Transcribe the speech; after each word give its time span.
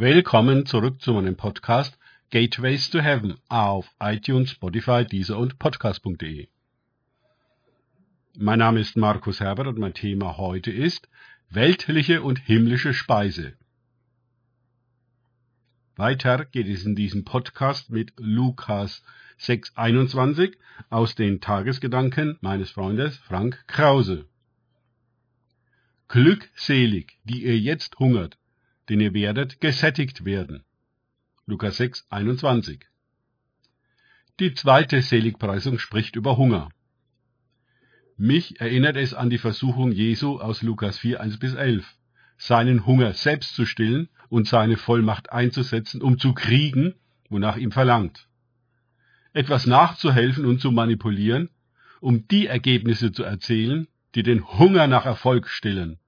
Willkommen 0.00 0.64
zurück 0.64 1.02
zu 1.02 1.12
meinem 1.12 1.36
Podcast 1.36 1.98
Gateways 2.30 2.88
to 2.88 3.00
Heaven 3.00 3.36
auf 3.50 3.86
iTunes, 4.00 4.52
Spotify, 4.52 5.04
Deezer 5.04 5.36
und 5.36 5.58
Podcast.de. 5.58 6.48
Mein 8.38 8.60
Name 8.60 8.80
ist 8.80 8.96
Markus 8.96 9.40
Herbert 9.40 9.66
und 9.66 9.76
mein 9.76 9.92
Thema 9.92 10.38
heute 10.38 10.70
ist 10.70 11.10
weltliche 11.50 12.22
und 12.22 12.38
himmlische 12.38 12.94
Speise. 12.94 13.58
Weiter 15.96 16.46
geht 16.46 16.68
es 16.68 16.86
in 16.86 16.96
diesem 16.96 17.26
Podcast 17.26 17.90
mit 17.90 18.14
Lukas 18.16 19.02
6,21 19.38 20.54
aus 20.88 21.14
den 21.14 21.42
Tagesgedanken 21.42 22.38
meines 22.40 22.70
Freundes 22.70 23.18
Frank 23.18 23.62
Krause. 23.66 24.24
Glückselig, 26.08 27.18
die 27.24 27.44
ihr 27.44 27.58
jetzt 27.58 27.98
hungert, 27.98 28.39
denn 28.90 29.00
ihr 29.00 29.14
werdet 29.14 29.60
gesättigt 29.60 30.24
werden. 30.24 30.64
Lukas 31.46 31.76
6, 31.76 32.06
21. 32.10 32.80
Die 34.40 34.52
zweite 34.54 35.00
Seligpreisung 35.00 35.78
spricht 35.78 36.16
über 36.16 36.36
Hunger. 36.36 36.70
Mich 38.16 38.60
erinnert 38.60 38.96
es 38.96 39.14
an 39.14 39.30
die 39.30 39.38
Versuchung 39.38 39.92
Jesu 39.92 40.40
aus 40.40 40.62
Lukas 40.62 40.98
4, 40.98 41.20
1 41.20 41.38
bis 41.38 41.54
11, 41.54 41.86
seinen 42.36 42.84
Hunger 42.84 43.12
selbst 43.12 43.54
zu 43.54 43.64
stillen 43.64 44.08
und 44.28 44.48
seine 44.48 44.76
Vollmacht 44.76 45.30
einzusetzen, 45.30 46.02
um 46.02 46.18
zu 46.18 46.34
kriegen, 46.34 46.94
wonach 47.28 47.56
ihm 47.56 47.70
verlangt. 47.70 48.28
Etwas 49.32 49.66
nachzuhelfen 49.66 50.44
und 50.44 50.60
zu 50.60 50.72
manipulieren, 50.72 51.48
um 52.00 52.26
die 52.26 52.46
Ergebnisse 52.46 53.12
zu 53.12 53.22
erzählen, 53.22 53.86
die 54.16 54.24
den 54.24 54.58
Hunger 54.58 54.88
nach 54.88 55.06
Erfolg 55.06 55.48
stillen. 55.48 56.00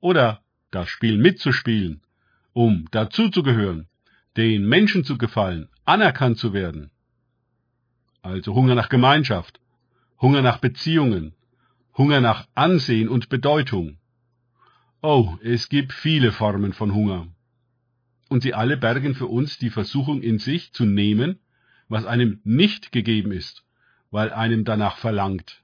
Oder 0.00 0.42
das 0.70 0.88
Spiel 0.88 1.18
mitzuspielen, 1.18 2.02
um 2.52 2.86
dazuzugehören, 2.90 3.88
den 4.36 4.68
Menschen 4.68 5.04
zu 5.04 5.18
gefallen, 5.18 5.68
anerkannt 5.84 6.38
zu 6.38 6.52
werden. 6.52 6.90
Also 8.22 8.54
Hunger 8.54 8.74
nach 8.74 8.88
Gemeinschaft, 8.88 9.60
Hunger 10.20 10.42
nach 10.42 10.58
Beziehungen, 10.58 11.34
Hunger 11.96 12.20
nach 12.20 12.46
Ansehen 12.54 13.08
und 13.08 13.28
Bedeutung. 13.28 13.98
Oh, 15.02 15.36
es 15.42 15.68
gibt 15.68 15.92
viele 15.92 16.30
Formen 16.30 16.72
von 16.72 16.94
Hunger. 16.94 17.28
Und 18.28 18.42
sie 18.42 18.54
alle 18.54 18.76
bergen 18.76 19.14
für 19.14 19.26
uns 19.26 19.58
die 19.58 19.70
Versuchung 19.70 20.22
in 20.22 20.38
sich 20.38 20.72
zu 20.72 20.84
nehmen, 20.84 21.40
was 21.88 22.04
einem 22.04 22.40
nicht 22.44 22.92
gegeben 22.92 23.32
ist, 23.32 23.64
weil 24.10 24.32
einem 24.32 24.64
danach 24.64 24.98
verlangt. 24.98 25.62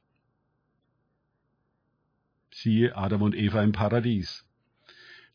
Siehe 2.51 2.97
Adam 2.97 3.23
und 3.23 3.37
Eva 3.37 3.63
im 3.63 3.73
Paradies. 3.73 4.46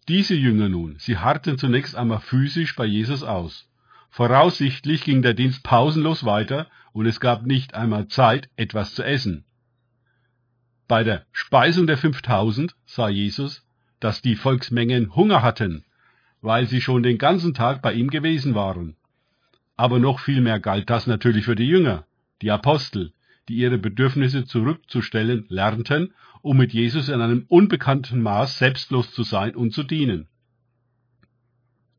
Diese 0.07 0.35
Jünger 0.35 0.69
nun, 0.69 0.95
sie 0.97 1.17
harrten 1.17 1.57
zunächst 1.57 1.95
einmal 1.95 2.19
physisch 2.19 2.75
bei 2.75 2.85
Jesus 2.85 3.23
aus. 3.23 3.69
Voraussichtlich 4.09 5.03
ging 5.03 5.21
der 5.21 5.33
Dienst 5.33 5.63
pausenlos 5.63 6.25
weiter 6.25 6.67
und 6.91 7.05
es 7.05 7.19
gab 7.19 7.45
nicht 7.45 7.75
einmal 7.75 8.07
Zeit, 8.07 8.49
etwas 8.55 8.93
zu 8.95 9.03
essen. 9.03 9.45
Bei 10.87 11.03
der 11.03 11.25
Speisung 11.31 11.87
der 11.87 11.97
5000 11.97 12.75
sah 12.85 13.07
Jesus, 13.07 13.65
dass 14.01 14.21
die 14.21 14.35
Volksmengen 14.35 15.15
Hunger 15.15 15.41
hatten, 15.43 15.85
weil 16.41 16.67
sie 16.67 16.81
schon 16.81 17.03
den 17.03 17.17
ganzen 17.17 17.53
Tag 17.53 17.81
bei 17.81 17.93
ihm 17.93 18.09
gewesen 18.09 18.55
waren. 18.55 18.97
Aber 19.77 19.99
noch 19.99 20.19
viel 20.19 20.41
mehr 20.41 20.59
galt 20.59 20.89
das 20.89 21.07
natürlich 21.07 21.45
für 21.45 21.55
die 21.55 21.67
Jünger, 21.67 22.05
die 22.41 22.51
Apostel, 22.51 23.13
die 23.51 23.57
ihre 23.57 23.77
Bedürfnisse 23.77 24.45
zurückzustellen 24.45 25.45
lernten, 25.49 26.13
um 26.41 26.55
mit 26.55 26.71
Jesus 26.71 27.09
in 27.09 27.19
einem 27.19 27.43
unbekannten 27.49 28.21
Maß 28.21 28.57
selbstlos 28.57 29.11
zu 29.11 29.23
sein 29.23 29.55
und 29.55 29.73
zu 29.73 29.83
dienen. 29.83 30.29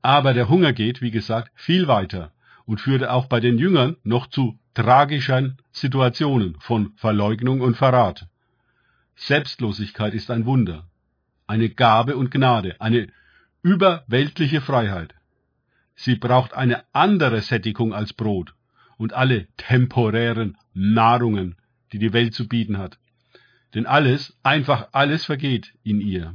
Aber 0.00 0.32
der 0.32 0.48
Hunger 0.48 0.72
geht, 0.72 1.02
wie 1.02 1.10
gesagt, 1.10 1.52
viel 1.54 1.88
weiter 1.88 2.32
und 2.64 2.80
führte 2.80 3.12
auch 3.12 3.26
bei 3.26 3.38
den 3.38 3.58
Jüngern 3.58 3.96
noch 4.02 4.28
zu 4.28 4.58
tragischen 4.72 5.58
Situationen 5.72 6.56
von 6.58 6.94
Verleugnung 6.96 7.60
und 7.60 7.76
Verrat. 7.76 8.28
Selbstlosigkeit 9.14 10.14
ist 10.14 10.30
ein 10.30 10.46
Wunder, 10.46 10.88
eine 11.46 11.68
Gabe 11.68 12.16
und 12.16 12.30
Gnade, 12.30 12.80
eine 12.80 13.08
überweltliche 13.60 14.62
Freiheit. 14.62 15.14
Sie 15.96 16.16
braucht 16.16 16.54
eine 16.54 16.82
andere 16.94 17.42
Sättigung 17.42 17.92
als 17.92 18.14
Brot 18.14 18.54
und 18.96 19.12
alle 19.12 19.46
temporären 19.56 20.56
Nahrungen, 20.74 21.56
die 21.92 21.98
die 21.98 22.12
Welt 22.12 22.34
zu 22.34 22.48
bieten 22.48 22.78
hat. 22.78 22.98
Denn 23.74 23.86
alles, 23.86 24.38
einfach 24.42 24.88
alles 24.92 25.24
vergeht 25.24 25.74
in 25.82 26.00
ihr. 26.00 26.34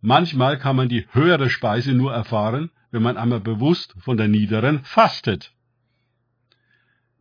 Manchmal 0.00 0.58
kann 0.58 0.76
man 0.76 0.88
die 0.88 1.06
höhere 1.12 1.50
Speise 1.50 1.92
nur 1.92 2.12
erfahren, 2.12 2.70
wenn 2.90 3.02
man 3.02 3.16
einmal 3.16 3.40
bewusst 3.40 3.94
von 3.98 4.16
der 4.16 4.28
niederen 4.28 4.84
fastet. 4.84 5.52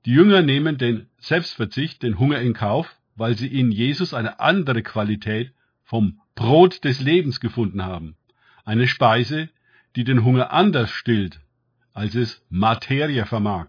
Die 0.06 0.11
Jünger 0.11 0.44
nehmen 0.44 0.77
den 0.77 1.07
Selbstverzicht, 1.17 2.03
den 2.03 2.19
Hunger 2.19 2.39
in 2.39 2.53
Kauf, 2.53 2.95
weil 3.16 3.35
sie 3.35 3.47
in 3.47 3.72
Jesus 3.72 4.13
eine 4.13 4.39
andere 4.39 4.83
Qualität 4.83 5.51
vom 5.83 6.22
Brot 6.35 6.83
des 6.83 7.00
Lebens 7.01 7.39
gefunden 7.39 7.83
haben. 7.83 8.16
Eine 8.66 8.88
Speise, 8.88 9.50
die 9.95 10.03
den 10.03 10.23
Hunger 10.23 10.51
anders 10.51 10.91
stillt, 10.91 11.39
als 11.94 12.13
es 12.13 12.45
Materie 12.50 13.25
vermag. 13.25 13.67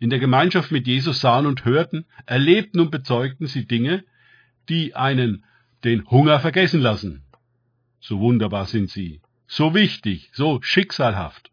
In 0.00 0.08
der 0.08 0.18
Gemeinschaft 0.18 0.72
mit 0.72 0.86
Jesus 0.86 1.20
sahen 1.20 1.44
und 1.44 1.66
hörten, 1.66 2.06
erlebten 2.24 2.80
und 2.80 2.90
bezeugten 2.90 3.46
sie 3.46 3.66
Dinge, 3.66 4.02
die 4.70 4.96
einen 4.96 5.44
den 5.84 6.10
Hunger 6.10 6.40
vergessen 6.40 6.80
lassen. 6.80 7.22
So 8.00 8.18
wunderbar 8.18 8.64
sind 8.64 8.88
sie, 8.88 9.20
so 9.46 9.74
wichtig, 9.74 10.30
so 10.32 10.58
schicksalhaft. 10.62 11.50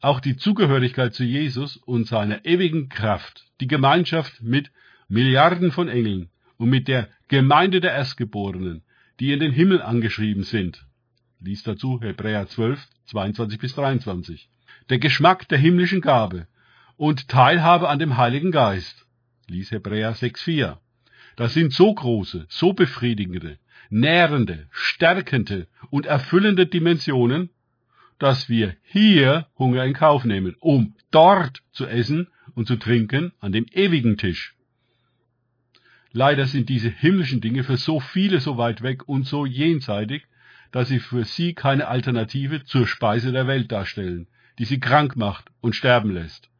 Auch 0.00 0.20
die 0.20 0.36
Zugehörigkeit 0.36 1.14
zu 1.14 1.24
Jesus 1.24 1.78
und 1.78 2.06
seiner 2.06 2.44
ewigen 2.44 2.90
Kraft, 2.90 3.46
die 3.62 3.66
Gemeinschaft 3.66 4.42
mit 4.42 4.70
Milliarden 5.08 5.72
von 5.72 5.88
Engeln 5.88 6.28
und 6.58 6.68
mit 6.68 6.86
der 6.86 7.08
Gemeinde 7.28 7.80
der 7.80 7.92
Erstgeborenen, 7.92 8.82
die 9.20 9.32
in 9.32 9.40
den 9.40 9.52
Himmel 9.52 9.80
angeschrieben 9.80 10.42
sind. 10.42 10.84
Lies 11.40 11.62
dazu 11.62 11.98
Hebräer 12.02 12.46
12, 12.46 12.86
22 13.06 13.58
bis 13.58 13.74
23. 13.74 14.50
Der 14.90 14.98
Geschmack 14.98 15.48
der 15.48 15.58
himmlischen 15.58 16.02
Gabe, 16.02 16.46
und 16.98 17.28
Teilhabe 17.28 17.88
an 17.88 18.00
dem 18.00 18.16
Heiligen 18.18 18.50
Geist. 18.50 19.06
Lies 19.46 19.70
Hebräer 19.70 20.14
6,4. 20.14 20.78
Das 21.36 21.54
sind 21.54 21.72
so 21.72 21.94
große, 21.94 22.46
so 22.48 22.72
befriedigende, 22.72 23.58
nährende, 23.88 24.66
stärkende 24.72 25.68
und 25.90 26.06
erfüllende 26.06 26.66
Dimensionen, 26.66 27.50
dass 28.18 28.48
wir 28.48 28.74
hier 28.82 29.46
Hunger 29.56 29.84
in 29.84 29.94
Kauf 29.94 30.24
nehmen, 30.24 30.56
um 30.58 30.96
dort 31.12 31.62
zu 31.70 31.86
essen 31.86 32.26
und 32.56 32.66
zu 32.66 32.76
trinken 32.76 33.32
an 33.38 33.52
dem 33.52 33.66
ewigen 33.70 34.18
Tisch. 34.18 34.56
Leider 36.10 36.46
sind 36.46 36.68
diese 36.68 36.88
himmlischen 36.88 37.40
Dinge 37.40 37.62
für 37.62 37.76
so 37.76 38.00
viele 38.00 38.40
so 38.40 38.58
weit 38.58 38.82
weg 38.82 39.08
und 39.08 39.24
so 39.24 39.46
jenseitig, 39.46 40.26
dass 40.72 40.88
sie 40.88 40.98
für 40.98 41.24
sie 41.24 41.54
keine 41.54 41.86
Alternative 41.86 42.64
zur 42.64 42.88
Speise 42.88 43.30
der 43.30 43.46
Welt 43.46 43.70
darstellen, 43.70 44.26
die 44.58 44.64
sie 44.64 44.80
krank 44.80 45.14
macht 45.14 45.44
und 45.60 45.76
sterben 45.76 46.10
lässt. 46.10 46.50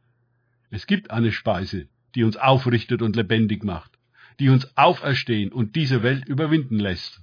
Es 0.69 0.87
gibt 0.87 1.11
eine 1.11 1.31
Speise, 1.31 1.87
die 2.15 2.23
uns 2.23 2.37
aufrichtet 2.37 3.01
und 3.01 3.15
lebendig 3.15 3.63
macht, 3.63 3.97
die 4.39 4.49
uns 4.49 4.77
auferstehen 4.77 5.51
und 5.51 5.75
diese 5.75 6.03
Welt 6.03 6.27
überwinden 6.27 6.79
lässt. 6.79 7.21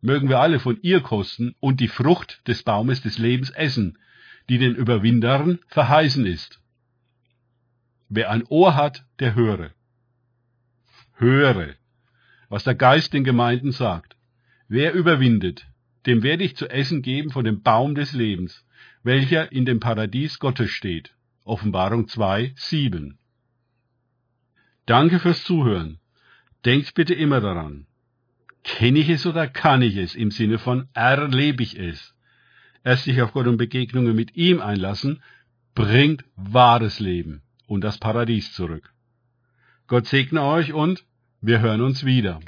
Mögen 0.00 0.28
wir 0.28 0.40
alle 0.40 0.58
von 0.58 0.78
ihr 0.82 1.00
kosten 1.00 1.54
und 1.60 1.80
die 1.80 1.88
Frucht 1.88 2.46
des 2.48 2.62
Baumes 2.62 3.02
des 3.02 3.18
Lebens 3.18 3.50
essen, 3.50 3.98
die 4.48 4.58
den 4.58 4.74
Überwindern 4.74 5.60
verheißen 5.68 6.26
ist. 6.26 6.60
Wer 8.08 8.30
ein 8.30 8.44
Ohr 8.48 8.74
hat, 8.74 9.04
der 9.20 9.34
höre. 9.34 9.70
Höre, 11.14 11.74
was 12.48 12.64
der 12.64 12.74
Geist 12.74 13.12
den 13.12 13.24
Gemeinden 13.24 13.70
sagt. 13.70 14.16
Wer 14.66 14.92
überwindet, 14.92 15.66
dem 16.06 16.22
werde 16.22 16.42
ich 16.44 16.56
zu 16.56 16.68
essen 16.68 17.02
geben 17.02 17.30
von 17.30 17.44
dem 17.44 17.62
Baum 17.62 17.94
des 17.94 18.12
Lebens, 18.12 18.66
welcher 19.02 19.52
in 19.52 19.64
dem 19.64 19.78
Paradies 19.78 20.38
Gottes 20.38 20.70
steht. 20.70 21.14
Offenbarung 21.44 22.06
2, 22.06 22.52
7. 22.56 23.18
Danke 24.86 25.18
fürs 25.18 25.42
Zuhören. 25.42 25.98
Denkt 26.64 26.94
bitte 26.94 27.14
immer 27.14 27.40
daran. 27.40 27.86
Kenne 28.62 29.00
ich 29.00 29.08
es 29.08 29.26
oder 29.26 29.48
kann 29.48 29.82
ich 29.82 29.96
es 29.96 30.14
im 30.14 30.30
Sinne 30.30 30.58
von 30.58 30.88
erlebe 30.94 31.62
ich 31.62 31.76
es? 31.76 32.14
Erst 32.84 33.04
sich 33.04 33.20
auf 33.22 33.32
Gott 33.32 33.48
und 33.48 33.56
Begegnungen 33.56 34.14
mit 34.14 34.36
ihm 34.36 34.60
einlassen, 34.60 35.22
bringt 35.74 36.24
wahres 36.36 37.00
Leben 37.00 37.42
und 37.66 37.82
das 37.82 37.98
Paradies 37.98 38.52
zurück. 38.52 38.92
Gott 39.88 40.06
segne 40.06 40.42
euch 40.42 40.72
und 40.72 41.04
wir 41.40 41.60
hören 41.60 41.80
uns 41.80 42.04
wieder. 42.04 42.40